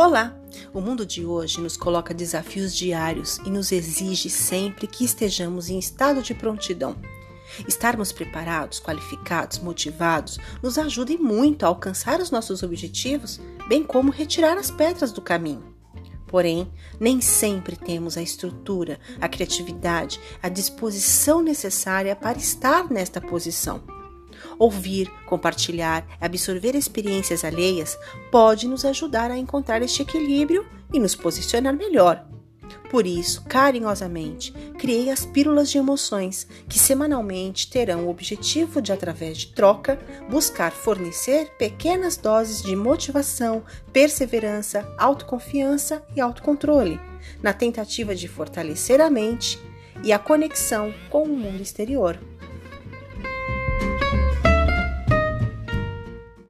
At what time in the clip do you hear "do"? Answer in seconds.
15.12-15.20